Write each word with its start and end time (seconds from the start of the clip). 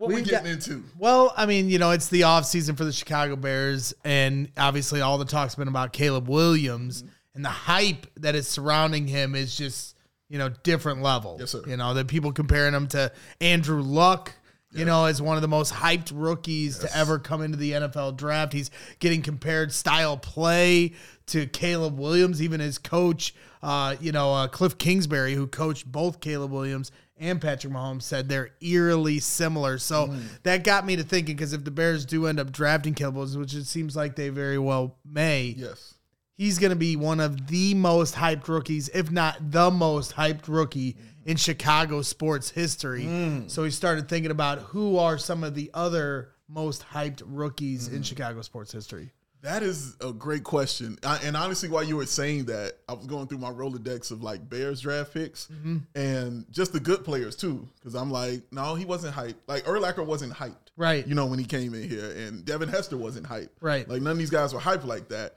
What 0.00 0.08
we, 0.08 0.14
We 0.14 0.22
getting 0.22 0.46
got- 0.46 0.66
into? 0.66 0.82
Well, 0.98 1.34
I 1.36 1.44
mean, 1.44 1.68
you 1.68 1.78
know, 1.78 1.90
it's 1.90 2.08
the 2.08 2.22
off 2.22 2.46
season 2.46 2.74
for 2.74 2.86
the 2.86 2.92
Chicago 2.92 3.36
Bears, 3.36 3.92
and 4.02 4.48
obviously 4.56 5.02
all 5.02 5.18
the 5.18 5.26
talk's 5.26 5.56
been 5.56 5.68
about 5.68 5.92
Caleb 5.92 6.26
Williams, 6.26 7.02
mm-hmm. 7.02 7.12
and 7.34 7.44
the 7.44 7.50
hype 7.50 8.06
that 8.16 8.34
is 8.34 8.48
surrounding 8.48 9.06
him 9.06 9.34
is 9.34 9.54
just, 9.54 9.98
you 10.30 10.38
know, 10.38 10.48
different 10.62 11.02
level. 11.02 11.36
Yes, 11.38 11.50
sir. 11.50 11.62
You 11.66 11.76
know, 11.76 11.92
that 11.92 12.08
people 12.08 12.32
comparing 12.32 12.72
him 12.72 12.86
to 12.88 13.12
Andrew 13.42 13.82
Luck, 13.82 14.32
you 14.72 14.84
know, 14.84 15.04
as 15.06 15.20
one 15.20 15.36
of 15.36 15.42
the 15.42 15.48
most 15.48 15.72
hyped 15.74 16.12
rookies 16.14 16.78
to 16.78 16.96
ever 16.96 17.18
come 17.18 17.42
into 17.42 17.56
the 17.56 17.72
NFL 17.72 18.16
draft. 18.16 18.52
He's 18.52 18.70
getting 19.00 19.20
compared 19.22 19.72
style 19.72 20.16
play 20.16 20.92
to 21.26 21.46
Caleb 21.46 21.98
Williams, 21.98 22.40
even 22.40 22.60
his 22.60 22.78
coach, 22.78 23.34
uh, 23.62 23.96
you 24.00 24.12
know, 24.12 24.32
uh, 24.32 24.48
Cliff 24.48 24.78
Kingsbury, 24.78 25.34
who 25.34 25.46
coached 25.46 25.90
both 25.90 26.20
Caleb 26.20 26.52
Williams 26.52 26.92
and 27.18 27.40
Patrick 27.40 27.72
Mahomes, 27.72 28.02
said 28.02 28.28
they're 28.28 28.50
eerily 28.60 29.18
similar. 29.18 29.76
So 29.78 30.06
Mm. 30.06 30.22
that 30.44 30.64
got 30.64 30.86
me 30.86 30.96
to 30.96 31.02
thinking 31.02 31.36
because 31.36 31.52
if 31.52 31.64
the 31.64 31.70
Bears 31.70 32.04
do 32.06 32.26
end 32.26 32.40
up 32.40 32.50
drafting 32.50 32.94
Caleb 32.94 33.16
Williams, 33.16 33.36
which 33.36 33.54
it 33.54 33.66
seems 33.66 33.94
like 33.96 34.16
they 34.16 34.28
very 34.30 34.58
well 34.58 34.96
may, 35.04 35.54
Yes. 35.58 35.94
He's 36.40 36.58
going 36.58 36.70
to 36.70 36.76
be 36.76 36.96
one 36.96 37.20
of 37.20 37.48
the 37.48 37.74
most 37.74 38.14
hyped 38.14 38.48
rookies, 38.48 38.88
if 38.94 39.10
not 39.10 39.50
the 39.50 39.70
most 39.70 40.14
hyped 40.14 40.48
rookie 40.48 40.96
in 41.26 41.36
Chicago 41.36 42.00
sports 42.00 42.48
history. 42.48 43.44
So 43.48 43.62
he 43.62 43.70
started 43.70 44.08
thinking 44.08 44.30
about 44.30 44.60
who 44.60 44.96
are 44.96 45.18
some 45.18 45.44
of 45.44 45.54
the 45.54 45.70
other 45.74 46.30
most 46.48 46.82
hyped 46.94 47.20
rookies 47.26 47.88
in 47.88 48.02
Chicago 48.02 48.40
sports 48.40 48.72
history. 48.72 49.10
That 49.42 49.62
is 49.62 49.96
a 50.00 50.14
great 50.14 50.42
question. 50.42 50.98
I, 51.04 51.18
and 51.24 51.36
honestly, 51.36 51.68
while 51.68 51.84
you 51.84 51.96
were 51.96 52.06
saying 52.06 52.46
that, 52.46 52.72
I 52.88 52.94
was 52.94 53.06
going 53.06 53.26
through 53.26 53.38
my 53.38 53.50
Rolodex 53.50 54.10
of 54.10 54.22
like 54.22 54.48
Bears 54.48 54.80
draft 54.80 55.12
picks 55.12 55.46
Mm-hmm. 55.48 55.76
and 55.94 56.46
just 56.50 56.72
the 56.72 56.80
good 56.80 57.04
players 57.04 57.36
too. 57.36 57.68
Because 57.76 57.94
I'm 57.94 58.10
like, 58.10 58.44
no, 58.50 58.76
he 58.76 58.86
wasn't 58.86 59.14
hyped. 59.14 59.34
Like 59.46 59.64
Urlacher 59.64 60.06
wasn't 60.06 60.32
hyped, 60.32 60.56
Right. 60.74 61.06
You 61.06 61.14
know, 61.14 61.26
when 61.26 61.38
he 61.38 61.44
came 61.44 61.74
in 61.74 61.86
here, 61.86 62.10
and 62.12 62.46
Devin 62.46 62.70
Hester 62.70 62.96
wasn't 62.96 63.26
hyped, 63.26 63.50
Right. 63.60 63.86
Like 63.86 64.00
none 64.00 64.12
of 64.12 64.18
these 64.18 64.30
guys 64.30 64.54
were 64.54 64.60
hyped 64.60 64.86
like 64.86 65.08
that. 65.10 65.34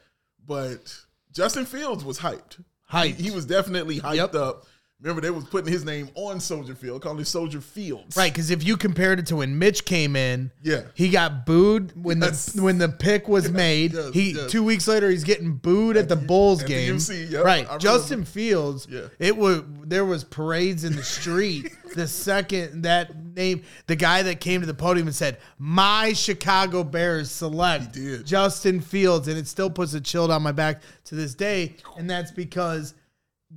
But 0.47 0.95
Justin 1.31 1.65
Fields 1.65 2.03
was 2.03 2.19
hyped. 2.19 2.63
Hyped. 2.91 3.15
He, 3.15 3.23
he 3.23 3.31
was 3.31 3.45
definitely 3.45 3.99
hyped 3.99 4.15
Yep. 4.15 4.35
up. 4.35 4.65
Remember, 5.01 5.21
they 5.21 5.31
was 5.31 5.43
putting 5.43 5.69
his 5.69 5.83
name 5.83 6.07
on 6.15 6.39
Soldier 6.39 6.75
Field, 6.75 7.01
calling 7.01 7.19
it 7.19 7.25
Soldier 7.27 7.59
Fields. 7.59 8.15
Right, 8.15 8.31
because 8.31 8.49
if 8.51 8.63
you 8.63 8.77
compared 8.77 9.19
it 9.19 9.25
to 9.27 9.35
when 9.37 9.59
Mitch 9.59 9.83
came 9.83 10.15
in, 10.15 10.49
Yeah. 10.61 10.83
he 10.93 11.09
got 11.09 11.45
booed 11.45 11.91
when 12.01 12.21
Yes. 12.21 12.45
the 12.53 12.61
when 12.61 12.77
the 12.77 12.87
pick 12.87 13.27
was 13.27 13.51
made. 13.51 13.91
yes, 13.93 14.13
he 14.13 14.31
yes. 14.31 14.49
two 14.49 14.63
weeks 14.63 14.87
later 14.87 15.09
he's 15.09 15.25
getting 15.25 15.55
booed 15.55 15.97
at 15.97 16.07
the 16.07 16.15
Bulls 16.15 16.61
at 16.61 16.67
the 16.67 16.73
game. 16.73 16.99
Yep, 17.31 17.43
right, 17.43 17.69
I 17.69 17.77
Justin 17.79 18.19
remember. 18.19 18.29
Fields. 18.29 18.87
Yeah. 18.89 19.01
it 19.19 19.35
was 19.35 19.63
there 19.83 20.05
was 20.05 20.23
parades 20.23 20.85
in 20.85 20.95
the 20.95 21.03
street 21.03 21.73
the 21.95 22.07
second 22.07 22.83
that 22.83 23.11
name 23.33 23.63
the 23.87 23.95
guy 23.95 24.23
that 24.23 24.39
came 24.39 24.61
to 24.61 24.67
the 24.67 24.73
podium 24.73 25.07
and 25.07 25.15
said, 25.15 25.39
"My 25.57 26.13
Chicago 26.13 26.83
Bears 26.83 27.31
select. 27.31 27.97
Justin 28.25 28.81
Fields," 28.81 29.27
and 29.27 29.37
it 29.37 29.47
still 29.47 29.69
puts 29.69 29.93
a 29.93 30.01
chill 30.01 30.27
down 30.27 30.41
my 30.41 30.51
back 30.51 30.81
to 31.05 31.15
this 31.15 31.35
day, 31.35 31.75
and 31.97 32.09
that's 32.09 32.31
because 32.31 32.93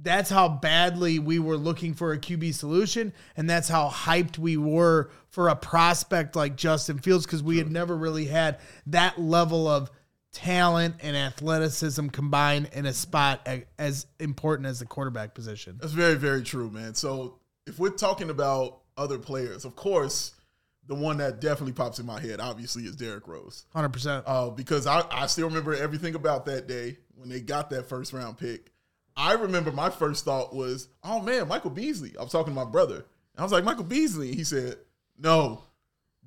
that's 0.03 0.29
how 0.29 0.49
badly 0.49 1.19
we 1.19 1.39
were 1.39 1.57
looking 1.57 1.95
for 1.95 2.13
a 2.13 2.19
QB 2.19 2.53
solution, 2.55 3.13
and 3.37 3.49
that's 3.49 3.69
how 3.69 3.89
hyped 3.89 4.39
we 4.39 4.57
were 4.57 5.11
for 5.29 5.49
a 5.49 5.57
prospect 5.57 6.37
like 6.37 6.57
Justin 6.57 6.99
Fields 6.99 7.25
because 7.25 7.43
we 7.43 7.59
had 7.59 7.71
never 7.71 7.97
really 7.97 8.27
had 8.27 8.59
that 8.87 9.19
level 9.21 9.67
of 9.69 9.91
talent 10.33 10.97
and 11.01 11.17
athleticism 11.17 12.09
combined 12.09 12.69
in 12.73 12.85
a 12.85 12.93
spot 12.93 13.49
as 13.79 14.07
important 14.21 14.67
as 14.67 14.81
the 14.81 14.85
quarterback 14.85 15.33
position. 15.33 15.79
That's 15.81 15.95
very, 15.95 16.15
very 16.15 16.43
true, 16.43 16.71
man. 16.71 16.95
So 16.95 17.39
if 17.67 17.79
we're 17.79 17.89
talking 17.89 18.29
about 18.29 18.81
other 18.97 19.19
players, 19.19 19.65
of 19.65 19.77
course, 19.77 20.33
the 20.87 20.95
one 20.95 21.17
that 21.19 21.41
definitely 21.41 21.73
pops 21.73 21.99
in 21.99 22.07
my 22.07 22.21
head, 22.21 22.41
obviously, 22.41 22.85
is 22.85 22.95
Derrick 22.97 23.27
Rose. 23.27 23.67
Hundred 23.73 23.91
percent. 23.93 24.25
Uh, 24.27 24.51
because 24.51 24.87
I, 24.87 25.03
I 25.11 25.27
still 25.27 25.49
remember 25.49 25.75
everything 25.75 26.15
about 26.15 26.45
that 26.47 26.67
day 26.69 26.99
when 27.17 27.29
they 27.29 27.41
got 27.41 27.71
that 27.71 27.89
first 27.89 28.13
round 28.13 28.39
pick. 28.39 28.71
I 29.17 29.33
remember 29.33 29.73
my 29.73 29.91
first 29.91 30.25
thought 30.25 30.55
was, 30.55 30.89
oh 31.03 31.21
man, 31.21 31.49
Michael 31.49 31.71
Beasley. 31.71 32.15
I 32.19 32.23
was 32.23 32.31
talking 32.33 32.53
to 32.53 32.65
my 32.65 32.71
brother. 32.71 33.05
I 33.37 33.43
was 33.43 33.53
like, 33.53 33.65
Michael 33.65 33.85
Beasley. 33.85 34.35
He 34.35 34.45
said, 34.45 34.77
no, 35.19 35.63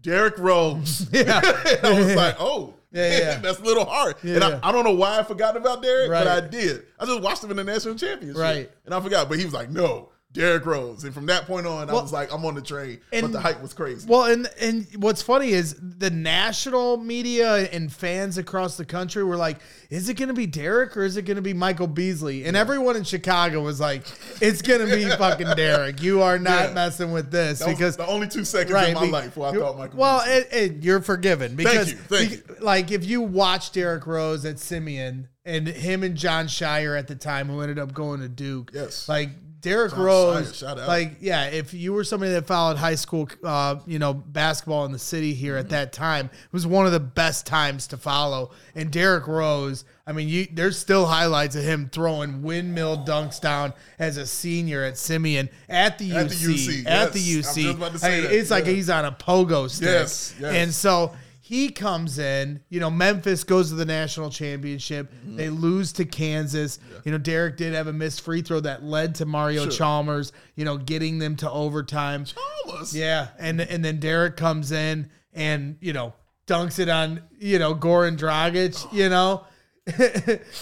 Derrick 0.02 0.38
Rose. 0.38 1.08
Yeah. 1.14 1.40
I 1.84 1.94
was 2.00 2.16
like, 2.16 2.36
oh, 2.40 2.74
Yeah, 2.92 3.18
yeah. 3.20 3.38
that's 3.38 3.60
a 3.60 3.64
little 3.64 3.86
hard. 3.86 4.16
and 4.24 4.42
Yeah. 4.42 4.60
I, 4.64 4.70
I 4.70 4.72
don't 4.72 4.84
know 4.84 4.94
why 4.96 5.20
I 5.20 5.24
forgot 5.24 5.56
about 5.56 5.84
Derrick, 5.84 6.10
but 6.10 6.28
I 6.28 6.42
did. 6.42 6.86
I 7.00 7.06
just 7.06 7.22
watched 7.22 7.44
him 7.44 7.52
in 7.52 7.58
the 7.58 7.64
national 7.64 7.94
championship. 7.96 8.42
Right. 8.42 8.70
And 8.86 8.94
I 8.96 9.00
forgot, 9.00 9.30
but 9.30 9.38
he 9.38 9.46
was 9.46 9.54
like, 9.54 9.70
no, 9.70 10.10
Derrick 10.32 10.66
Rose. 10.68 11.04
And 11.06 11.14
from 11.14 11.26
that 11.26 11.48
point 11.48 11.66
on, 11.66 11.90
I 11.90 11.94
was 11.94 12.14
like, 12.14 12.32
I'm 12.32 12.46
on 12.46 12.54
the 12.54 12.62
train. 12.62 13.00
But 13.12 13.32
the 13.32 13.40
hype 13.40 13.62
was 13.64 13.74
crazy. 13.74 14.08
Well, 14.08 14.26
and 14.26 14.48
and 14.62 14.86
what's 14.98 15.24
funny 15.24 15.50
is 15.50 15.76
the 15.82 16.12
national 16.12 16.98
media 16.98 17.68
and 17.72 17.92
fans 17.92 18.38
across 18.38 18.78
the 18.78 18.86
country 18.86 19.24
were 19.24 19.36
like, 19.38 19.58
"Is 19.90 20.08
it 20.08 20.14
going 20.18 20.28
to 20.28 20.36
be 20.36 20.46
Derrick 20.46 20.96
or 20.96 21.04
is 21.04 21.18
it 21.18 21.24
going 21.24 21.38
to 21.38 21.42
be 21.42 21.54
Michael 21.56 21.88
Beasley?" 21.88 22.46
And 22.46 22.56
everyone 22.56 22.96
in 22.96 23.04
Chicago 23.06 23.62
was 23.64 23.80
like, 23.80 24.04
"It's 24.40 24.62
going 24.62 24.88
to 24.88 24.96
be 24.96 25.10
fucking 25.18 25.48
Derrick. 25.56 26.02
You 26.04 26.22
are 26.22 26.38
not 26.38 26.68
Yeah. 26.70 26.74
messing 26.76 27.12
with 27.12 27.32
this 27.32 27.58
that 27.60 27.68
was 27.70 27.76
because." 27.78 27.98
the 27.98 28.06
only 28.08 28.28
two 28.28 28.46
seconds 28.46 28.72
Right, 28.74 28.90
in 28.90 28.94
my 28.94 29.06
be- 29.06 29.12
life 29.12 29.36
where 29.36 29.50
I 29.50 29.54
you- 29.54 29.60
thought 29.62 29.78
Michael 29.80 30.00
Well, 30.00 30.20
Beasley. 30.20 30.60
it, 30.60 30.72
it, 30.78 30.84
you're 30.84 31.02
forgiven 31.02 31.56
because 31.56 31.92
you, 31.92 31.98
thank 31.98 32.48
be- 32.48 32.54
like 32.64 32.92
if 32.92 33.04
you 33.04 33.22
watch 33.22 33.72
Derrick 33.72 34.06
Rose 34.06 34.46
at 34.46 34.60
Simeon 34.60 35.28
and 35.44 35.68
him 35.68 36.04
and 36.04 36.16
Jon 36.16 36.46
Scheyer 36.46 36.98
at 36.98 37.08
the 37.08 37.16
time, 37.16 37.48
who 37.48 37.62
ended 37.62 37.80
up 37.80 37.94
going 37.96 38.20
to 38.20 38.30
Duke, 38.30 38.70
Yes. 38.76 39.10
like 39.10 39.30
Derrick 39.62 39.96
Rose, 39.98 40.56
shout 40.56 40.80
out. 40.80 40.88
like 40.88 41.18
yeah, 41.20 41.48
if 41.48 41.74
you 41.74 41.92
were 41.94 42.04
somebody 42.04 42.32
that 42.32 42.48
followed 42.48 42.78
high 42.78 42.96
school, 42.96 43.28
uh, 43.44 43.76
you 43.86 44.00
know, 44.00 44.14
basketball 44.14 44.86
in 44.86 44.92
the 44.92 45.00
city 45.00 45.34
here 45.34 45.54
Mm-hmm. 45.56 45.66
at 45.66 45.70
that 45.70 45.94
time, 45.94 46.28
it 46.28 46.54
was 46.54 46.66
one 46.66 46.86
of 46.86 46.92
the 46.92 47.00
best 47.00 47.46
times 47.46 47.88
to 47.88 47.98
follow. 47.98 48.52
And 48.76 48.92
Derrick 48.92 49.28
Rose, 49.28 49.84
I 50.08 50.14
mean, 50.14 50.30
you 50.30 50.48
there's 50.52 50.78
still 50.78 51.06
highlights 51.06 51.56
of 51.56 51.64
him 51.64 51.90
throwing 51.92 52.42
windmill 52.42 53.06
dunks 53.06 53.42
down 53.42 53.74
as 53.98 54.18
a 54.18 54.26
senior 54.26 54.84
at 54.84 54.98
Simeon 54.98 55.50
at 55.68 55.98
the 55.98 56.16
At 56.16 56.30
the 56.30 56.36
UC, 56.36 56.84
UC, 56.84 56.88
at 56.88 57.14
the 57.14 57.20
yes. 57.20 57.58
UC. 57.58 57.62
just 57.64 57.78
about 57.78 57.92
to 57.94 58.00
say 58.00 58.20
I 58.20 58.22
mean, 58.22 58.32
it's 58.40 58.52
like 58.52 58.66
he's 58.66 58.90
on 58.90 59.06
a 59.06 59.12
pogo 59.12 59.70
stick. 59.70 59.88
Yes, 59.88 60.36
yes. 60.40 60.54
and 60.56 60.74
so. 60.74 61.14
He 61.50 61.70
comes 61.70 62.20
in, 62.20 62.60
you 62.70 62.80
know, 62.80 62.92
Memphis 62.92 63.44
goes 63.44 63.70
to 63.70 63.76
the 63.76 63.84
national 63.86 64.30
championship. 64.30 65.12
Mm-hmm. 65.12 65.36
They 65.36 65.50
lose 65.50 65.92
to 65.94 66.06
Kansas. 66.06 66.78
You 67.06 67.12
know, 67.12 67.18
Derrick 67.18 67.58
did 67.58 67.74
have 67.74 67.88
a 67.88 67.92
missed 67.94 68.22
free 68.22 68.44
throw 68.44 68.60
that 68.60 68.84
led 68.84 69.16
to 69.16 69.26
Mario 69.26 69.64
Sure. 69.64 69.72
Chalmers, 69.72 70.32
you 70.56 70.64
know, 70.64 70.78
getting 70.78 71.18
them 71.18 71.36
to 71.38 71.50
overtime. 71.50 72.26
Thomas. 72.68 72.94
Yeah, 72.94 73.30
and 73.40 73.60
and 73.62 73.84
then 73.84 74.00
Derrick 74.00 74.38
comes 74.38 74.72
in 74.72 75.10
and 75.34 75.78
you 75.82 75.92
know 75.92 76.14
dunks 76.46 76.78
it 76.78 76.88
on 76.88 77.24
you 77.40 77.58
know 77.58 77.74
Goran 77.74 78.16
Dragic. 78.16 78.86
You 78.94 79.10
know, 79.10 79.44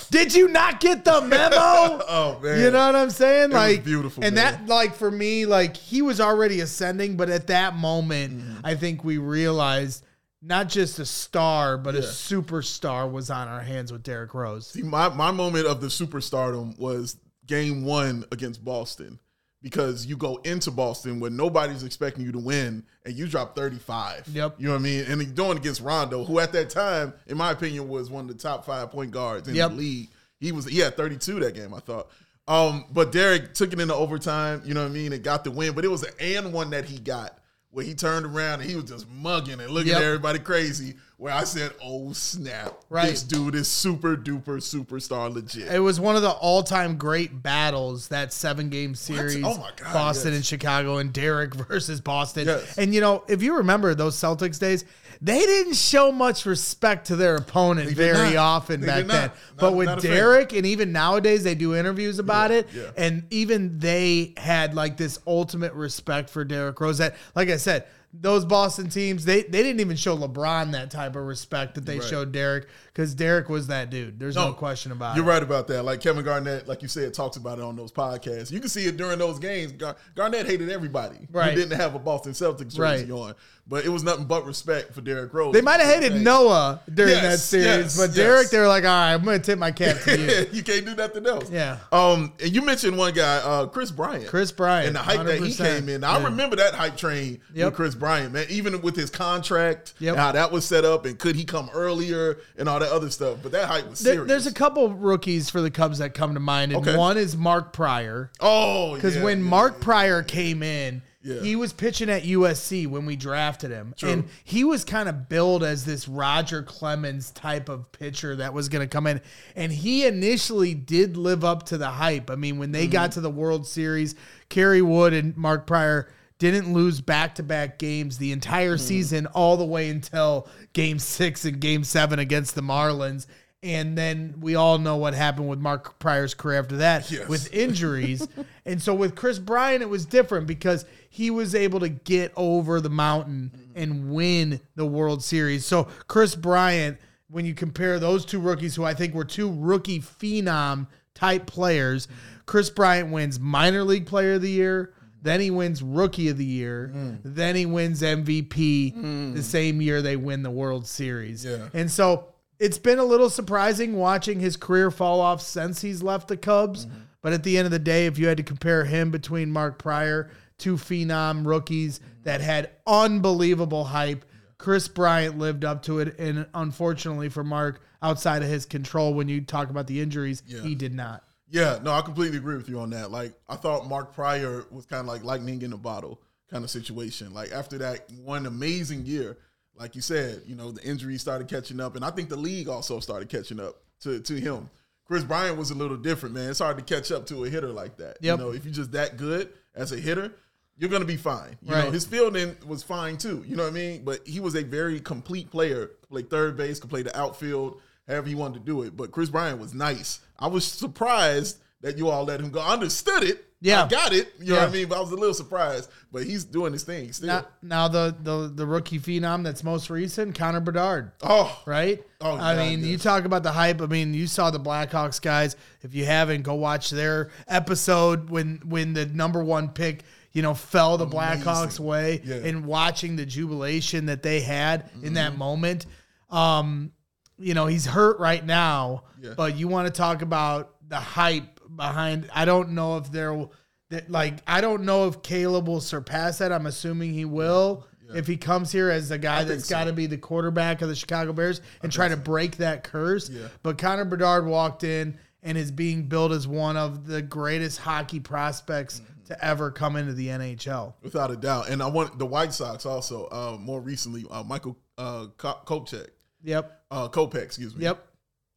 did 0.09 0.33
you 0.33 0.47
not 0.47 0.79
get 0.79 1.03
the 1.03 1.19
memo? 1.21 1.57
Oh 2.09 2.39
man. 2.41 2.61
You 2.61 2.71
know 2.71 2.85
what 2.85 2.95
I'm 2.95 3.09
saying? 3.09 3.49
was 3.49 3.55
like 3.55 3.83
beautiful, 3.83 4.23
And 4.23 4.35
man. 4.35 4.53
that 4.65 4.67
like 4.67 4.95
for 4.95 5.11
me, 5.11 5.45
like 5.45 5.75
he 5.75 6.01
was 6.01 6.21
already 6.21 6.61
ascending, 6.61 7.17
but 7.17 7.29
at 7.29 7.47
that 7.47 7.75
moment, 7.75 8.37
Mm-hmm. 8.37 8.65
I 8.65 8.75
think 8.75 9.03
we 9.03 9.17
realized 9.17 10.03
not 10.41 10.69
just 10.69 10.99
a 10.99 11.05
star, 11.05 11.77
but 11.77 11.95
a 11.95 11.99
superstar 11.99 13.11
was 13.11 13.29
on 13.29 13.47
our 13.47 13.61
hands 13.61 13.91
with 13.91 14.03
Derrick 14.03 14.33
Rose. 14.33 14.67
See, 14.67 14.83
my, 14.83 15.09
my 15.09 15.31
moment 15.31 15.65
of 15.67 15.81
the 15.81 15.87
superstardom 15.87 16.77
was 16.77 17.17
game 17.45 17.83
one 17.85 18.25
against 18.31 18.63
Boston 18.63 19.19
because 19.63 20.05
you 20.05 20.15
go 20.15 20.37
into 20.37 20.69
Boston 20.69 21.19
when 21.19 21.35
nobody's 21.35 21.83
expecting 21.83 22.23
you 22.23 22.31
to 22.31 22.39
win 22.39 22.83
and 23.05 23.15
you 23.15 23.27
drop 23.27 23.55
35. 23.55 24.27
Yep. 24.27 24.55
You 24.59 24.67
know 24.67 24.73
what 24.73 24.79
I 24.79 24.83
mean? 24.83 25.05
And 25.07 25.21
you're 25.21 25.31
doing 25.31 25.57
against 25.57 25.81
Rondo, 25.81 26.23
who 26.23 26.39
at 26.39 26.51
that 26.53 26.69
time, 26.69 27.13
in 27.25 27.37
my 27.37 27.51
opinion, 27.51 27.87
was 27.89 28.09
one 28.11 28.29
of 28.29 28.35
the 28.35 28.41
top 28.41 28.65
five 28.65 28.91
point 28.91 29.11
guards 29.11 29.47
in 29.47 29.55
Yep. 29.55 29.71
the 29.71 29.75
league. 29.75 30.09
He 30.39 30.51
was, 30.51 30.65
he 30.65 30.77
had 30.79 30.95
32 30.95 31.39
that 31.39 31.55
game, 31.55 31.73
I 31.73 31.79
thought. 31.79 32.09
Um, 32.47 32.85
but 32.93 33.11
Derrick 33.11 33.53
took 33.55 33.73
it 33.73 33.79
into 33.79 33.95
overtime, 33.95 34.61
you 34.63 34.73
know 34.73 34.83
what 34.83 34.91
I 34.91 34.93
mean, 34.93 35.11
and 35.11 35.23
got 35.23 35.43
the 35.43 35.51
win. 35.51 35.73
But 35.73 35.83
it 35.83 35.89
was 35.89 36.03
an 36.03 36.13
and 36.21 36.53
one 36.53 36.69
that 36.69 36.85
he 36.85 36.99
got 36.99 37.37
where 37.71 37.85
he 37.85 37.93
turned 37.93 38.25
around 38.25 38.61
and 38.61 38.69
he 38.69 38.75
was 38.75 38.85
just 38.85 39.09
mugging 39.09 39.59
and 39.59 39.69
looking 39.71 39.89
Yep. 39.89 39.97
at 39.97 40.03
everybody 40.03 40.39
crazy. 40.39 40.95
Where 41.19 41.33
I 41.33 41.45
said, 41.45 41.71
"Oh 41.83 42.13
snap! 42.13 42.75
Right. 42.89 43.09
This 43.09 43.23
dude 43.23 43.55
is 43.55 43.67
super 43.67 44.15
duper 44.15 44.57
superstar 44.59 45.33
legit." 45.33 45.71
It 45.71 45.79
was 45.79 45.99
one 45.99 46.15
of 46.15 46.21
the 46.21 46.29
all-time 46.29 46.95
great 46.97 47.41
battles 47.41 48.09
that 48.09 48.31
seven-game 48.31 48.93
series. 48.93 49.43
Oh 49.43 49.57
my 49.57 49.71
God, 49.75 49.93
Boston 49.93 50.33
yes. 50.33 50.37
and 50.37 50.45
Chicago 50.45 50.97
and 50.97 51.11
Derrick 51.11 51.55
versus 51.67 52.01
Boston. 52.01 52.45
Yes. 52.45 52.77
And 52.77 52.93
you 52.93 53.01
know, 53.01 53.23
if 53.27 53.41
you 53.41 53.57
remember 53.57 53.95
those 53.95 54.15
Celtics 54.15 54.59
days, 54.59 54.85
they 55.19 55.39
didn't 55.39 55.75
show 55.75 56.11
much 56.11 56.45
respect 56.45 57.07
to 57.07 57.15
their 57.15 57.37
opponent 57.37 57.89
very 57.91 58.35
not. 58.35 58.35
often 58.35 58.81
They 58.81 58.87
back 58.87 59.07
then. 59.07 59.21
Not- 59.29 59.35
but 59.57 59.71
not 59.71 59.75
with. 59.75 60.01
Derrick 60.03 60.53
and 60.53 60.67
even 60.67 60.91
nowadays 60.91 61.43
they 61.43 61.55
do 61.55 61.75
interviews 61.75 62.19
about 62.19 62.51
it 62.51 62.67
yeah. 62.71 62.91
and 62.95 63.23
even 63.31 63.79
they 63.79 64.33
had 64.37 64.75
like 64.75 64.97
this 64.97 65.19
ultimate 65.25 65.73
respect 65.73 66.29
for 66.29 66.45
Derrick 66.45 66.79
Rose 66.79 66.99
that 66.99 67.15
like 67.35 67.49
I 67.49 67.57
said 67.57 67.87
those 68.13 68.45
Boston 68.45 68.89
teams, 68.89 69.25
they, 69.25 69.44
they 69.44 69.62
didn't 69.62 69.80
even 69.80 69.95
show 69.98 70.18
LeBron 70.18 70.71
that 70.71 70.89
type 70.89 71.15
of 71.15 71.24
respect 71.25 71.75
that 71.75 71.86
they 71.86 72.00
Right. 72.00 72.07
showed 72.07 72.31
Derrick 72.31 72.68
because 72.94 73.13
Derrick 73.13 73.48
was 73.50 73.68
that 73.68 73.89
dude. 73.89 74.19
There's 74.19 74.36
no, 74.36 74.54
question 74.54 74.92
about 74.92 75.13
it. 75.15 75.18
You're 75.18 75.25
right 75.25 75.44
about 75.44 75.68
that. 75.68 75.83
Like 75.83 76.01
Kevin 76.01 76.24
Garnett, 76.25 76.68
like 76.68 76.81
you 76.81 76.88
said, 76.88 77.13
talks 77.13 77.38
about 77.38 77.59
it 77.59 77.63
on 77.63 77.75
those 77.75 77.92
podcasts. 77.92 78.50
You 78.51 78.59
can 78.59 78.69
see 78.69 78.86
it 78.86 78.98
during 78.98 79.19
those 79.19 79.38
games. 79.39 79.74
Gar- 79.74 79.98
Garnett 80.15 80.45
hated 80.48 80.69
everybody 80.69 81.27
Right. 81.31 81.51
who 81.54 81.59
didn't 81.59 81.77
have 81.80 81.94
a 81.95 82.00
Boston 82.00 82.31
Celtics 82.31 82.74
jersey 82.75 83.06
Right. 83.06 83.12
on, 83.12 83.36
but 83.68 83.86
it 83.86 83.89
was 83.89 84.04
nothing 84.04 84.25
but 84.25 84.45
respect 84.45 84.94
for 84.95 85.01
Derrick 85.01 85.33
Rose. 85.33 85.54
They 85.54 85.62
might 85.62 85.80
have 85.81 86.01
hated. 86.01 86.21
Noah 86.21 86.80
during 86.92 87.12
Yes, 87.12 87.24
that 87.24 87.38
series, 87.39 87.65
yes, 87.65 87.98
but 87.98 88.04
yes. 88.07 88.15
Derrick, 88.15 88.50
they 88.50 88.57
were 88.59 88.68
like, 88.68 88.83
all 88.86 88.89
right, 88.89 89.13
I'm 89.13 89.24
going 89.24 89.39
to 89.39 89.45
tip 89.45 89.59
my 89.59 89.71
cap 89.71 89.98
to 90.04 90.18
you. 90.18 90.48
you 90.54 90.63
can't 90.63 90.86
do 90.86 90.95
nothing 90.95 91.27
else. 91.27 91.51
Yeah. 91.51 91.77
Um, 91.92 92.33
and 92.42 92.51
you 92.56 92.62
mentioned 92.63 92.98
one 92.98 93.13
guy, 93.13 93.38
uh, 93.38 93.68
Kris 93.68 93.92
Bryant. 93.92 94.27
Kris 94.27 94.51
Bryant, 94.51 94.88
and 94.88 94.95
the 94.95 95.00
hype 95.01 95.25
that 95.25 95.39
he 95.42 95.54
came 95.54 95.89
in. 95.89 96.04
I 96.04 96.18
Yeah. 96.18 96.24
remember 96.25 96.56
that 96.56 96.74
hype 96.74 96.98
train 96.98 97.42
Yep. 97.54 97.65
with 97.65 97.74
Kris 97.75 97.95
Bryant, 97.99 98.33
man. 98.33 98.45
Even 98.49 98.81
with 98.81 98.95
his 98.95 99.09
contract, 99.09 99.94
Yep. 99.99 100.15
how 100.15 100.31
that 100.31 100.51
was 100.51 100.65
set 100.65 100.85
up, 100.85 101.05
and 101.05 101.17
could 101.17 101.35
he 101.35 101.44
come 101.44 101.69
earlier, 101.73 102.38
and 102.57 102.67
all 102.69 102.79
that 102.79 102.91
other 102.91 103.09
stuff. 103.09 103.38
But 103.44 103.51
that 103.53 103.67
hype 103.67 103.89
was 103.89 103.99
There- 103.99 104.13
serious. 104.15 104.27
there's 104.29 104.47
a 104.47 104.53
couple 104.53 104.94
rookies 104.94 105.49
for 105.49 105.61
the 105.61 105.71
Cubs 105.71 105.97
that 105.99 106.13
come 106.13 106.33
to 106.33 106.39
mind, 106.39 106.71
and 106.71 106.81
Okay. 106.88 106.97
one 106.97 107.17
is 107.17 107.35
Mark 107.38 107.73
Prior. 107.73 108.31
oh, 108.39 108.95
Because 108.95 109.15
yeah, 109.15 109.23
when 109.23 109.39
yeah, 109.39 109.49
Mark. 109.49 109.79
Prior 109.81 110.23
came 110.23 110.61
in, 110.63 111.01
Yeah. 111.23 111.41
he 111.41 111.55
was 111.57 111.73
pitching 111.73 112.09
at 112.09 112.23
USC 112.23 112.85
when 112.88 113.05
we 113.05 113.15
drafted 113.17 113.69
him. 113.71 113.94
True. 113.97 114.09
And 114.09 114.23
he 114.45 114.63
was 114.63 114.85
kind 114.85 115.09
of 115.09 115.27
billed 115.27 115.61
as 115.63 115.83
this 115.83 116.07
Roger 116.07 116.61
Clemens 116.63 117.31
type 117.31 117.67
of 117.67 117.91
pitcher 117.91 118.35
that 118.38 118.53
was 118.53 118.69
going 118.69 118.81
to 118.81 118.88
come 118.88 119.07
in. 119.07 119.19
And 119.55 119.71
he 119.71 120.05
initially 120.05 120.73
did 120.73 121.17
live 121.17 121.44
up 121.44 121.63
to 121.67 121.77
the 121.77 121.89
hype. 121.89 122.29
I 122.31 122.35
mean, 122.35 122.57
when 122.59 122.71
they 122.71 122.83
Mm-hmm. 122.83 122.91
got 122.94 123.11
to 123.13 123.21
the 123.21 123.29
World 123.29 123.67
Series, 123.67 124.15
Kerry 124.49 124.81
Wood 124.81 125.13
and 125.13 125.35
Mark 125.35 125.67
Prior 125.67 126.07
didn't 126.39 126.73
lose 126.73 127.01
back 127.01 127.35
to 127.35 127.43
back 127.43 127.79
games 127.79 128.17
the 128.17 128.31
entire 128.31 128.75
Mm-hmm. 128.75 128.85
season, 128.85 129.25
all 129.27 129.57
the 129.57 129.65
way 129.65 129.89
until 129.89 130.47
game 130.73 130.99
six 130.99 131.45
and 131.45 131.59
game 131.59 131.83
seven 131.83 132.19
against 132.19 132.55
the 132.55 132.61
Marlins. 132.61 133.25
And 133.63 133.97
then 133.97 134.35
we 134.39 134.53
all 134.53 134.77
know 134.77 134.97
what 134.97 135.15
happened 135.15 135.47
with 135.49 135.57
Mark 135.59 135.97
Prior's 135.97 136.35
career 136.35 136.59
after 136.59 136.77
that 136.77 137.09
Yes. 137.09 137.27
with 137.27 137.51
injuries. 137.53 138.27
and 138.65 138.79
so 138.81 138.93
with 138.93 139.15
Kris 139.15 139.39
Bryant, 139.39 139.81
it 139.81 139.89
was 139.89 140.05
different 140.05 140.45
because 140.45 140.85
he 141.09 141.31
was 141.31 141.55
able 141.55 141.79
to 141.79 141.89
get 141.89 142.31
over 142.35 142.79
the 142.79 142.89
mountain 142.91 143.51
and 143.75 144.11
win 144.11 144.61
the 144.75 144.85
World 144.85 145.23
Series. 145.23 145.65
So 145.65 145.87
Kris 146.07 146.35
Bryant, 146.35 146.99
when 147.29 147.45
you 147.45 147.55
compare 147.55 147.97
those 147.99 148.25
two 148.25 148.39
rookies, 148.39 148.75
who 148.75 148.83
I 148.83 148.93
think 148.93 149.15
were 149.15 149.25
two 149.25 149.51
rookie 149.51 150.01
phenom 150.01 150.85
type 151.15 151.47
players, 151.47 152.07
Kris 152.45 152.69
Bryant 152.69 153.11
wins 153.11 153.39
minor 153.39 153.83
league 153.83 154.05
player 154.05 154.33
of 154.35 154.43
the 154.43 154.51
year. 154.51 154.93
Then 155.21 155.39
he 155.41 155.49
wins 155.51 155.81
rookie 155.81 156.29
of 156.29 156.37
the 156.37 156.45
year. 156.45 156.91
Then 157.23 157.55
he 157.55 157.65
wins 157.65 158.01
MVP 158.01 159.33
the 159.35 159.43
same 159.43 159.81
year 159.81 160.01
they 160.01 160.15
win 160.15 160.43
the 160.43 160.51
World 160.51 160.87
Series. 160.87 161.43
Yeah. 161.45 161.69
And 161.73 161.89
so 161.91 162.27
it's 162.59 162.77
been 162.77 162.99
a 162.99 163.03
little 163.03 163.29
surprising 163.29 163.95
watching 163.95 164.39
his 164.39 164.57
career 164.57 164.89
fall 164.91 165.19
off 165.21 165.41
since 165.41 165.81
he's 165.81 166.01
left 166.03 166.27
the 166.27 166.37
Cubs. 166.37 166.85
Mm-hmm. 166.85 166.99
But 167.21 167.33
at 167.33 167.43
the 167.43 167.57
end 167.57 167.65
of 167.65 167.71
the 167.71 167.79
day, 167.79 168.05
if 168.05 168.17
you 168.17 168.27
had 168.27 168.37
to 168.37 168.43
compare 168.43 168.85
him 168.85 169.11
between 169.11 169.51
Mark 169.51 169.79
Prior, 169.79 170.29
two 170.57 170.75
phenom 170.75 171.45
rookies 171.45 171.99
Mm-hmm. 171.99 172.23
that 172.23 172.41
had 172.41 172.71
unbelievable 172.85 173.85
hype, 173.85 174.23
Kris 174.57 174.87
Bryant 174.87 175.37
lived 175.37 175.63
up 175.65 175.83
to 175.83 175.99
it. 175.99 176.17
And 176.19 176.45
unfortunately 176.53 177.29
for 177.29 177.43
Mark, 177.43 177.81
outside 178.01 178.43
of 178.43 178.49
his 178.49 178.65
control, 178.65 179.13
when 179.13 179.27
you 179.29 179.41
talk 179.41 179.69
about 179.69 179.87
the 179.87 179.99
injuries, 180.01 180.43
Yeah. 180.45 180.61
he 180.61 180.75
did 180.75 180.93
not. 180.93 181.23
Yeah, 181.49 181.79
no, 181.81 181.91
I 181.91 182.01
completely 182.01 182.38
agree 182.38 182.57
with 182.57 182.69
you 182.69 182.79
on 182.79 182.89
that. 182.91 183.11
Like, 183.11 183.33
I 183.47 183.55
thought 183.55 183.88
Mark 183.88 184.13
Prior 184.13 184.65
was 184.69 184.85
kind 184.85 185.01
of 185.01 185.07
like 185.07 185.23
lightning 185.23 185.61
in 185.61 185.73
a 185.73 185.77
bottle 185.77 186.21
kind 186.49 186.63
of 186.63 186.69
situation. 186.69 187.33
Like, 187.33 187.51
after 187.51 187.77
that 187.79 188.09
one 188.23 188.45
amazing 188.45 189.06
year, 189.06 189.37
like 189.75 189.95
you 189.95 190.01
said, 190.01 190.42
you 190.45 190.56
know, 190.56 190.71
the 190.71 190.83
injuries 190.83 191.21
started 191.21 191.47
catching 191.47 191.80
up, 191.80 191.95
and 191.95 192.04
I 192.04 192.09
think 192.09 192.30
the 192.30 192.35
league 192.35 192.68
also 192.68 192.99
started 192.99 193.30
catching 193.30 193.59
up 193.59 193.75
to, 194.01 194.19
to 194.19 194.33
him. 194.33 194.69
Kris 195.06 195.23
Bryant 195.23 195.57
was 195.57 195.71
a 195.71 195.75
little 195.75 195.95
different, 195.95 196.35
man. 196.35 196.49
It's 196.49 196.59
hard 196.59 196.77
to 196.77 196.83
catch 196.83 197.11
up 197.11 197.25
to 197.27 197.45
a 197.45 197.49
hitter 197.49 197.69
like 197.69 197.97
that. 197.97 198.18
Yep. 198.21 198.39
You 198.39 198.45
know, 198.45 198.51
if 198.51 198.66
you're 198.66 198.73
just 198.73 198.92
that 198.92 199.16
good 199.16 199.49
as 199.73 199.94
a 199.94 199.97
hitter, 199.97 200.33
you're 200.77 200.89
gonna 200.89 201.06
be 201.06 201.18
fine. 201.18 201.57
You 201.61 201.71
know, 201.71 201.92
his 201.92 202.06
fielding 202.06 202.56
was 202.66 202.83
fine 202.83 203.18
too. 203.18 203.44
You 203.47 203.56
know 203.56 203.63
what 203.63 203.69
I 203.69 203.73
mean? 203.73 204.04
But 204.04 204.27
he 204.27 204.39
was 204.39 204.56
a 204.56 204.63
very 204.63 204.99
complete 204.99 205.49
player. 205.49 205.87
Could 205.87 206.09
play 206.09 206.21
third 206.23 206.57
base, 206.57 206.80
could 206.80 206.89
play 206.89 207.01
the 207.01 207.18
outfield, 207.18 207.81
however 208.07 208.28
he 208.28 208.35
wanted 208.35 208.59
to 208.59 208.66
do 208.66 208.83
it. 208.83 208.95
But 208.97 209.11
Kris 209.11 209.30
Bryant 209.30 209.59
was 209.59 209.73
nice. 209.73 210.19
I 210.40 210.47
was 210.47 210.66
surprised 210.66 211.59
that 211.81 211.97
you 211.97 212.09
all 212.09 212.26
let 212.26 212.40
him 212.40 212.49
go. 212.49 212.59
I 212.59 212.73
understood 212.73 213.23
it. 213.23 213.44
Yeah. 213.59 213.85
I 213.85 213.87
got 213.87 214.14
it. 214.14 214.33
You 214.40 214.49
know 214.49 214.54
Yeah. 214.56 214.59
what 214.61 214.69
I 214.69 214.71
mean? 214.73 214.87
But 214.87 214.97
I 214.97 215.02
was 215.02 215.11
a 215.11 215.16
little 215.16 215.33
surprised. 215.33 215.90
But 216.11 216.23
he's 216.26 216.44
doing 216.44 216.73
his 216.73 216.83
thing 216.83 217.11
still. 217.11 217.28
Now, 217.28 217.45
now 217.64 217.87
the, 217.87 218.16
the 218.21 218.52
the 218.54 218.66
rookie 218.68 218.99
phenom 218.99 219.44
that's 219.44 219.64
most 219.64 219.90
recent, 219.90 220.35
Connor 220.37 220.59
Bedard. 220.59 221.11
oh, 221.23 221.59
right? 221.66 222.04
Oh, 222.21 222.33
I 222.35 222.56
God, 222.56 222.57
mean, 222.57 222.85
you 222.85 222.97
talk 222.99 223.26
about 223.26 223.42
the 223.44 223.52
hype. 223.52 223.81
I 223.81 223.87
mean, 223.87 224.14
you 224.14 224.28
saw 224.28 224.52
the 224.52 224.59
Blackhawks 224.59 225.19
guys. 225.21 225.56
If 225.81 225.95
you 225.95 226.06
haven't, 226.06 226.44
go 226.44 226.54
watch 226.54 226.92
their 226.92 227.30
episode 227.47 228.30
when 228.30 228.61
when 228.66 228.94
the 228.94 229.06
number 229.07 229.44
one 229.44 229.69
pick, 229.69 230.04
you 230.33 230.44
know, 230.44 230.54
fell 230.54 230.97
the 230.97 231.07
Blackhawks' 231.07 231.80
way, 231.80 232.21
Yeah. 232.23 232.35
and 232.35 232.66
watching 232.66 233.16
the 233.16 233.26
jubilation 233.26 234.06
that 234.06 234.21
they 234.23 234.40
had 234.42 234.90
in 235.02 235.16
that 235.16 235.35
moment. 235.37 235.87
Um, 236.30 236.92
you 237.37 237.53
know, 237.53 237.67
he's 237.67 237.85
hurt 237.85 238.19
right 238.19 238.44
now, 238.45 239.03
Yeah. 239.21 239.33
but 239.37 239.56
you 239.57 239.67
want 239.67 239.87
to 239.87 239.91
talk 239.97 240.21
about 240.21 240.75
the 240.87 240.97
hype 240.99 241.59
behind. 241.75 242.29
I 242.33 242.45
don't 242.45 242.71
know 242.71 242.97
if 242.97 243.11
there. 243.11 243.47
That 243.89 244.09
like 244.11 244.39
I 244.45 244.59
don't 244.59 244.83
know 244.83 245.07
if 245.07 245.21
Caleb 245.21 245.67
will 245.67 245.79
surpass 245.79 246.39
that. 246.39 246.51
I'm 246.51 246.65
assuming 246.65 247.13
he 247.13 247.23
will 247.23 247.85
if 248.13 248.27
he 248.27 248.35
comes 248.37 248.71
here 248.71 248.89
as 248.89 249.07
the 249.09 249.17
guy 249.17 249.39
think 249.39 249.49
that's 249.49 249.67
so. 249.67 249.75
got 249.75 249.83
to 249.85 249.94
be 249.94 250.07
the 250.07 250.17
quarterback 250.17 250.81
of 250.81 250.89
the 250.89 250.95
Chicago 250.95 251.31
Bears 251.33 251.61
and 251.83 251.91
try 251.91 252.07
to 252.09 252.17
break 252.17 252.57
that 252.57 252.83
curse. 252.83 253.29
Yeah. 253.29 253.47
But 253.63 253.77
Connor 253.77 254.03
Bedard 254.06 254.45
walked 254.45 254.83
in 254.83 255.17
and 255.44 255.57
is 255.57 255.71
being 255.71 256.03
built 256.09 256.31
as 256.33 256.47
one 256.47 256.75
of 256.75 257.06
the 257.07 257.21
greatest 257.21 257.79
hockey 257.79 258.19
prospects 258.19 259.01
to 259.27 259.45
ever 259.45 259.71
come 259.71 259.95
into 259.95 260.13
the 260.13 260.27
NHL. 260.29 260.94
without 261.01 261.31
a 261.31 261.35
doubt. 261.37 261.69
And 261.69 261.81
I 261.83 261.87
want 261.87 262.17
the 262.19 262.25
White 262.25 262.53
Sox 262.53 262.85
also. 262.85 263.27
Uh, 263.27 263.57
more 263.59 263.79
recently, 263.81 264.25
uh, 264.31 264.44
Michael 264.44 264.77
uh, 264.97 265.27
Ko- 265.37 265.59
Kopech, 265.65 266.07
Yep. 266.44 266.83
uh, 266.91 267.09
Kopech, 267.09 267.35
excuse 267.44 267.75
me. 267.75 267.83
Yep. 267.83 268.06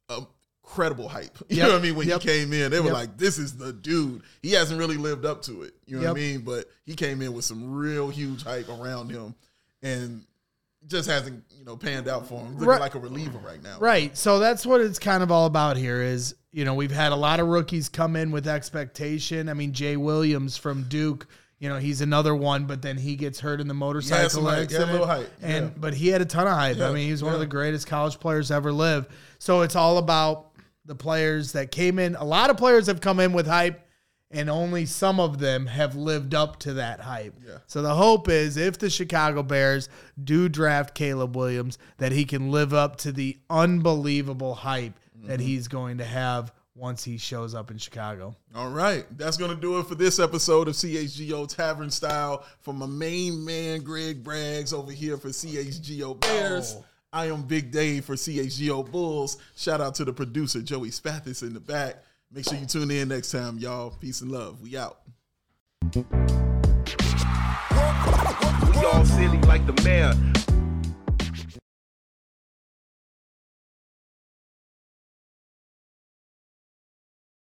Um, 0.09 0.27
Incredible 0.63 1.09
hype. 1.09 1.37
You 1.49 1.57
Yep. 1.57 1.65
know 1.67 1.73
what 1.73 1.79
I 1.79 1.83
mean? 1.83 1.95
When 1.95 2.07
Yep. 2.07 2.21
he 2.21 2.27
came 2.27 2.53
in, 2.53 2.71
they 2.71 2.79
were 2.79 2.85
Yep. 2.87 2.93
like, 2.93 3.17
"This 3.17 3.37
is 3.37 3.57
the 3.57 3.73
dude." 3.73 4.21
He 4.41 4.51
hasn't 4.51 4.79
really 4.79 4.95
lived 4.97 5.25
up 5.25 5.41
to 5.43 5.63
it. 5.63 5.73
You 5.85 5.97
know 5.99 6.03
what 6.03 6.11
I 6.11 6.21
mean? 6.21 6.41
But 6.41 6.69
he 6.85 6.95
came 6.95 7.21
in 7.21 7.33
with 7.33 7.43
some 7.45 7.73
real 7.73 8.09
huge 8.09 8.43
hype 8.43 8.69
around 8.69 9.09
him, 9.09 9.35
and 9.81 10.23
just 10.87 11.09
hasn't 11.09 11.43
you 11.57 11.65
know 11.65 11.75
panned 11.77 12.07
out 12.07 12.27
for 12.27 12.39
him. 12.39 12.53
Looking 12.53 12.67
Right. 12.67 12.79
like 12.79 12.95
a 12.95 12.99
reliever 12.99 13.39
right 13.39 13.61
now. 13.61 13.79
Right. 13.79 14.15
So 14.17 14.39
that's 14.39 14.65
what 14.65 14.81
it's 14.81 14.97
kind 14.99 15.21
of 15.23 15.31
all 15.31 15.45
about 15.45 15.77
here 15.77 16.01
is, 16.01 16.35
you 16.51 16.63
know, 16.63 16.73
we've 16.73 16.89
had 16.91 17.11
a 17.11 17.15
lot 17.15 17.39
of 17.39 17.47
rookies 17.47 17.89
come 17.89 18.15
in 18.15 18.31
with 18.31 18.47
expectation. 18.47 19.49
I 19.49 19.53
mean, 19.53 19.73
Jay 19.73 19.97
Williams 19.97 20.57
from 20.57 20.83
Duke, 20.83 21.27
you 21.61 21.69
know, 21.69 21.77
he's 21.77 22.01
another 22.01 22.35
one, 22.35 22.65
but 22.65 22.81
then 22.81 22.97
he 22.97 23.15
gets 23.15 23.39
hurt 23.39 23.61
in 23.61 23.67
the 23.69 23.73
motorcycle 23.73 24.29
some 24.29 24.43
hype. 24.45 24.69
He 24.69 24.75
a 24.75 24.79
accident. 24.81 25.05
hype. 25.05 25.31
And 25.41 25.65
Yeah. 25.67 25.71
but 25.77 25.93
he 25.93 26.07
had 26.09 26.19
a 26.21 26.25
ton 26.25 26.47
of 26.47 26.53
hype. 26.53 26.79
I 26.79 26.91
mean, 26.91 27.05
he 27.05 27.11
was 27.11 27.23
one 27.23 27.33
of 27.35 27.39
the 27.39 27.45
greatest 27.45 27.85
college 27.87 28.19
players 28.19 28.47
to 28.49 28.55
ever 28.55 28.73
live. 28.73 29.07
So 29.39 29.61
it's 29.61 29.75
all 29.75 29.97
about 29.99 30.47
the 30.85 30.95
players 30.95 31.51
that 31.53 31.69
came 31.71 31.99
in. 31.99 32.15
A 32.15 32.23
lot 32.25 32.49
of 32.49 32.57
players 32.57 32.87
have 32.87 32.99
come 32.99 33.19
in 33.19 33.31
with 33.31 33.45
hype 33.45 33.79
and 34.31 34.49
only 34.49 34.85
some 34.87 35.19
of 35.19 35.37
them 35.39 35.67
have 35.67 35.95
lived 35.95 36.33
up 36.33 36.57
to 36.61 36.73
that 36.73 37.01
hype. 37.01 37.35
Yeah. 37.45 37.57
So 37.67 37.81
the 37.83 37.93
hope 37.93 38.27
is 38.27 38.57
if 38.57 38.79
the 38.79 38.89
Chicago 38.89 39.43
Bears 39.43 39.87
do 40.23 40.49
draft 40.49 40.95
Caleb 40.95 41.35
Williams, 41.35 41.77
that 41.97 42.11
he 42.11 42.25
can 42.25 42.49
live 42.49 42.73
up 42.73 42.95
to 42.99 43.11
the 43.11 43.37
unbelievable 43.49 44.55
hype 44.55 44.93
that 45.25 45.39
Mm-hmm. 45.39 45.47
he's 45.47 45.67
going 45.67 45.99
to 45.99 46.05
have 46.05 46.51
once 46.75 47.03
he 47.03 47.17
shows 47.17 47.53
up 47.53 47.71
in 47.71 47.77
Chicago. 47.77 48.35
All 48.55 48.69
right, 48.69 49.05
that's 49.17 49.37
gonna 49.37 49.55
do 49.55 49.79
it 49.79 49.87
for 49.87 49.95
this 49.95 50.19
episode 50.19 50.67
of 50.67 50.75
CHGO 50.75 51.47
Tavern 51.53 51.89
Style. 51.89 52.45
For 52.59 52.73
my 52.73 52.85
main 52.85 53.43
man 53.43 53.83
Greg 53.83 54.23
Braggs 54.23 54.73
over 54.73 54.91
here 54.91 55.17
for 55.17 55.29
CHGO 55.29 56.19
Bears. 56.19 56.75
Oh. 56.77 56.85
I 57.13 57.25
am 57.25 57.41
Big 57.41 57.71
Dave 57.71 58.05
for 58.05 58.15
CHGO 58.15 58.89
Bulls. 58.89 59.37
Shout 59.57 59.81
out 59.81 59.95
to 59.95 60.05
the 60.05 60.13
producer 60.13 60.61
Joey 60.61 60.91
Spathis 60.91 61.41
in 61.41 61.53
the 61.53 61.59
back. 61.59 62.03
Make 62.31 62.45
sure 62.45 62.57
you 62.57 62.65
tune 62.65 62.89
in 62.89 63.09
next 63.09 63.31
time, 63.31 63.57
y'all. 63.57 63.89
Peace 63.91 64.21
and 64.21 64.31
love. 64.31 64.61
We 64.61 64.77
out. 64.77 64.99
We 65.93 66.03
all 68.85 69.03
silly 69.03 69.39
like 69.39 69.65
the 69.65 69.81
mayor. 69.83 70.13